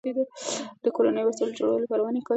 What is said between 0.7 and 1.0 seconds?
د